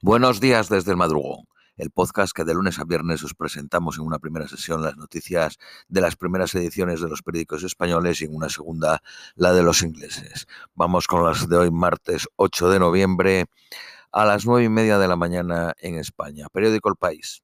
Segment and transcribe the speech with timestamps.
[0.00, 4.04] Buenos días desde el madrugón, el podcast que de lunes a viernes os presentamos en
[4.04, 8.36] una primera sesión las noticias de las primeras ediciones de los periódicos españoles y en
[8.36, 9.02] una segunda
[9.34, 10.46] la de los ingleses.
[10.76, 13.46] Vamos con las de hoy, martes 8 de noviembre,
[14.12, 16.46] a las nueve y media de la mañana en España.
[16.52, 17.42] Periódico El País.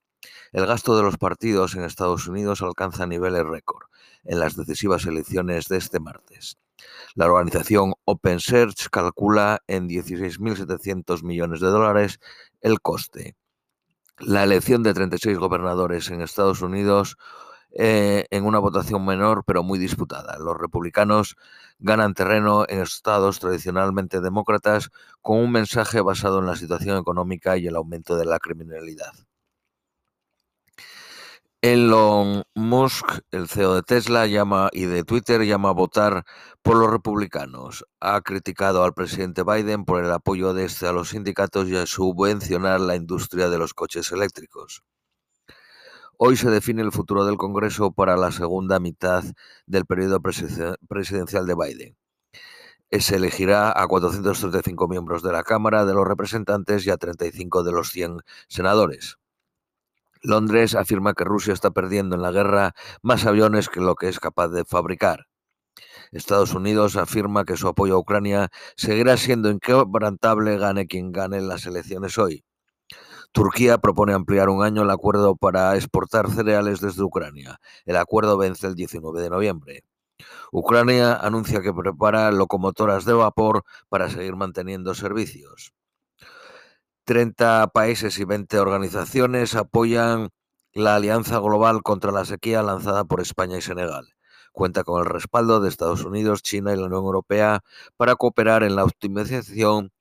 [0.53, 3.89] El gasto de los partidos en Estados Unidos alcanza niveles récord
[4.23, 6.57] en las decisivas elecciones de este martes.
[7.15, 12.21] La organización Open Search calcula en 16.700 millones de dólares
[12.61, 13.37] el coste.
[14.19, 17.17] La elección de 36 gobernadores en Estados Unidos
[17.77, 20.39] eh, en una votación menor pero muy disputada.
[20.39, 21.37] Los republicanos
[21.81, 24.91] ganan terreno en estados tradicionalmente demócratas
[25.23, 29.13] con un mensaje basado en la situación económica y el aumento de la criminalidad.
[31.65, 36.27] Elon Musk, el CEO de Tesla llama y de Twitter, llama a votar
[36.61, 37.87] por los republicanos.
[38.01, 41.87] Ha criticado al presidente Biden por el apoyo de este a los sindicatos y a
[41.87, 44.83] subvencionar la industria de los coches eléctricos.
[46.19, 49.25] Hoy se define el futuro del Congreso para la segunda mitad
[49.65, 51.97] del periodo presidencial de Biden.
[52.91, 57.73] Se elegirá a 435 miembros de la Cámara de los Representantes y a 35 de
[57.73, 59.17] los 100 senadores.
[60.25, 64.19] Londres afirma que Rusia está perdiendo en la guerra más aviones que lo que es
[64.19, 65.27] capaz de fabricar.
[66.13, 71.67] Estados Unidos afirma que su apoyo a Ucrania seguirá siendo inquebrantable gane quien gane las
[71.67, 72.43] elecciones hoy.
[73.33, 77.61] Turquía propone ampliar un año el acuerdo para exportar cereales desde Ucrania.
[77.85, 79.85] El acuerdo vence el 19 de noviembre.
[80.53, 85.75] Ucrania anuncia que prepara locomotoras de vapor para seguir manteniendo servicios.
[87.05, 90.31] 30 países y 20 organizaciones apoyan
[90.73, 94.15] la Alianza Global contra la Sequía lanzada por España y Senegal.
[94.53, 97.61] Cuenta con el respaldo de Estados Unidos, China y la Unión Europea
[97.97, 99.93] para cooperar en la optimización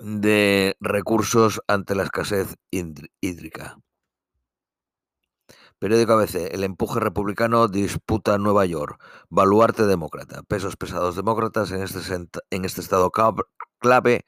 [0.00, 3.78] de recursos ante la escasez hídrica.
[5.78, 6.52] Periódico ABC.
[6.52, 9.02] El empuje republicano disputa Nueva York.
[9.28, 10.42] Baluarte demócrata.
[10.42, 12.00] Pesos pesados demócratas en este,
[12.50, 13.10] en este estado
[13.80, 14.24] clave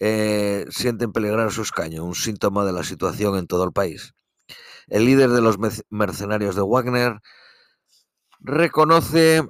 [0.00, 4.14] eh, sienten peligrar su escaño, un síntoma de la situación en todo el país.
[4.88, 5.56] El líder de los
[5.90, 7.20] mercenarios de Wagner
[8.40, 9.46] reconoce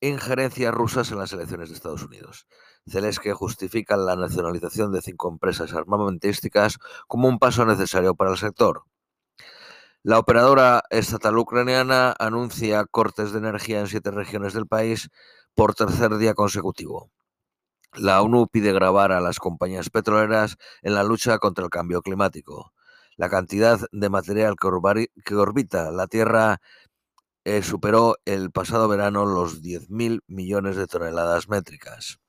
[0.00, 2.46] injerencias rusas en las elecciones de Estados Unidos.
[2.88, 8.84] Zelensky justifica la nacionalización de cinco empresas armamentísticas como un paso necesario para el sector.
[10.02, 15.10] La operadora estatal ucraniana anuncia cortes de energía en siete regiones del país
[15.54, 17.10] por tercer día consecutivo.
[17.94, 22.72] La ONU pide grabar a las compañías petroleras en la lucha contra el cambio climático.
[23.16, 26.60] La cantidad de material que, orbita la Tierra
[27.44, 32.20] eh, superó el pasado verano los 10.000 millones de toneladas métricas.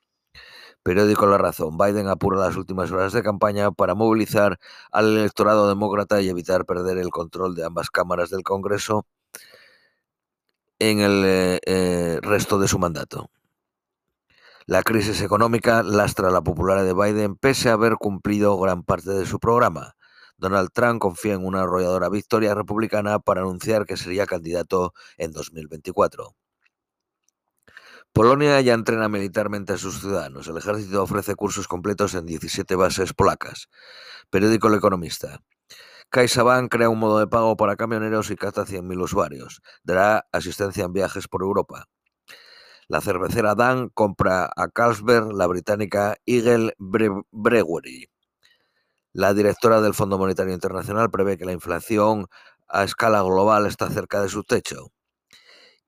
[0.81, 1.78] Periódico La Razón.
[1.78, 4.59] Biden apura las últimas horas de campaña para movilizar
[4.91, 9.06] al electorado demócrata y evitar perder el control de ambas cámaras del Congreso
[10.80, 13.30] en el eh, eh, resto de su mandato.
[14.69, 19.25] La crisis económica lastra la popularidad de Biden pese a haber cumplido gran parte de
[19.25, 19.96] su programa.
[20.38, 26.35] Donald Trump confía en una arrolladora victoria republicana para anunciar que sería candidato en 2024.
[28.13, 30.47] Polonia ya entrena militarmente a sus ciudadanos.
[30.47, 33.69] El ejército ofrece cursos completos en 17 bases polacas.
[34.29, 35.40] Periódico El Economista.
[36.12, 39.63] CaixaBank crea un modo de pago para camioneros y capta 100.000 usuarios.
[39.81, 41.88] Dará asistencia en viajes por Europa.
[42.89, 48.09] La cervecera Dan compra a Carlsberg la británica Eagle Brewery.
[49.13, 52.25] La directora del Fondo Monetario Internacional prevé que la inflación
[52.67, 54.88] a escala global está cerca de su techo.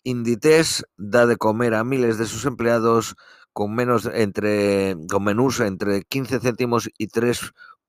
[0.03, 3.15] Inditex da de comer a miles de sus empleados
[3.51, 7.07] con menos entre con menús entre 15 céntimos y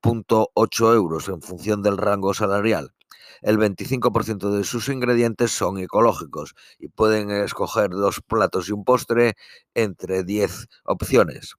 [0.03, 2.93] 3.8 euros en función del rango salarial
[3.43, 9.35] el 25% de sus ingredientes son ecológicos y pueden escoger dos platos y un postre
[9.75, 11.57] entre 10 opciones.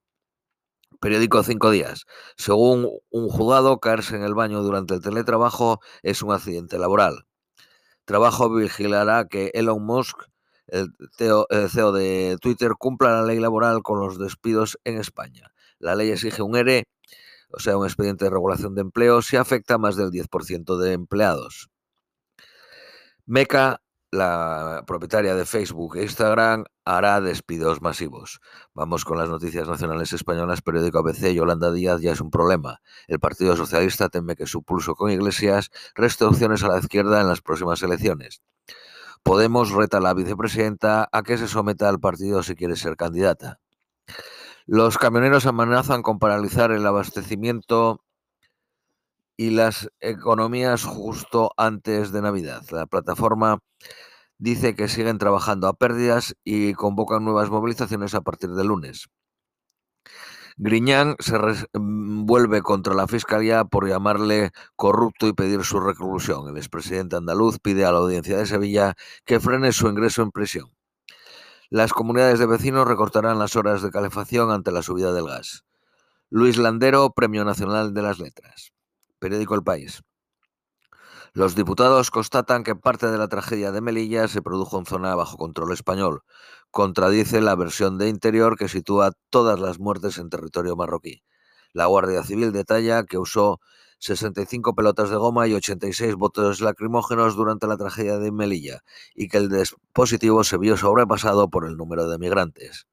[1.01, 2.05] Periódico 5 días.
[2.37, 7.25] Según un juzgado, caerse en el baño durante el teletrabajo es un accidente laboral.
[8.05, 10.17] Trabajo vigilará que Elon Musk,
[10.67, 15.51] el CEO, de Twitter, cumpla la ley laboral con los despidos en España.
[15.79, 16.85] La ley exige un ERE,
[17.53, 20.93] o sea, un expediente de regulación de empleo, si afecta a más del 10% de
[20.93, 21.69] empleados.
[23.25, 28.41] Meca, la propietaria de Facebook e Instagram, hará despidos masivos.
[28.73, 30.61] Vamos con las noticias nacionales españolas.
[30.61, 32.81] Periódico ABC, Yolanda Díaz ya es un problema.
[33.07, 37.27] El Partido Socialista teme que su pulso con Iglesias reste opciones a la izquierda en
[37.27, 38.41] las próximas elecciones.
[39.23, 43.61] Podemos reta a la vicepresidenta a que se someta al partido si quiere ser candidata.
[44.65, 48.01] Los camioneros amenazan con paralizar el abastecimiento
[49.35, 52.63] y las economías justo antes de Navidad.
[52.71, 53.59] La plataforma
[54.37, 59.09] dice que siguen trabajando a pérdidas y convocan nuevas movilizaciones a partir de lunes.
[60.57, 66.47] Griñán se mm, vuelve contra la Fiscalía por llamarle corrupto y pedir su reclusión.
[66.47, 68.95] El expresidente andaluz pide a la audiencia de Sevilla
[69.25, 70.71] que frene su ingreso en prisión.
[71.73, 75.65] Las comunidades de vecinos recortarán las horas de calefacción ante la subida del gas.
[76.29, 78.73] Luis Landero, Premio Nacional de las Letras.
[79.17, 80.03] Periódico El País.
[81.33, 85.35] Los diputados constatan que parte de la tragedia de Melilla se produjo en zona bajo
[85.35, 86.21] control español.
[86.69, 91.23] Contradice la versión de Interior que sitúa todas las muertes en territorio marroquí.
[91.71, 93.61] La Guardia Civil detalla que usó
[94.03, 98.83] 65 pelotas de goma y 86 botes lacrimógenos durante la tragedia de Melilla
[99.15, 102.85] y que el dispositivo se vio sobrepasado por el número de migrantes.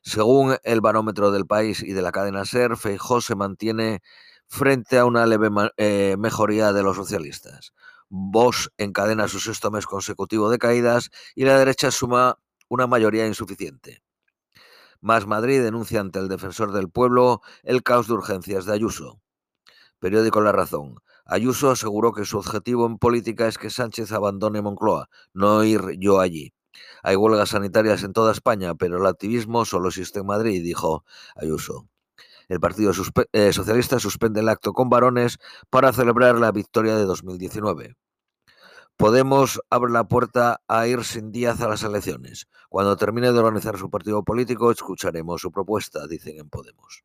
[0.00, 4.00] Según el barómetro del país y de la cadena SER, Feijó se mantiene
[4.46, 7.74] frente a una leve eh, mejoría de los socialistas.
[8.08, 12.38] Vox encadena su sexto mes consecutivo de caídas y la derecha suma
[12.70, 14.02] una mayoría insuficiente.
[15.02, 19.20] Más Madrid denuncia ante el defensor del pueblo el caos de urgencias de Ayuso.
[19.98, 20.96] Periódico La Razón.
[21.24, 26.20] Ayuso aseguró que su objetivo en política es que Sánchez abandone Moncloa, no ir yo
[26.20, 26.52] allí.
[27.02, 31.04] Hay huelgas sanitarias en toda España, pero el activismo solo existe en Madrid, dijo
[31.34, 31.88] Ayuso.
[32.48, 32.92] El Partido
[33.32, 35.38] eh, Socialista suspende el acto con varones
[35.68, 37.96] para celebrar la victoria de 2019.
[38.96, 42.46] Podemos abre la puerta a ir sin Díaz a las elecciones.
[42.68, 47.04] Cuando termine de organizar su partido político, escucharemos su propuesta, dicen en Podemos.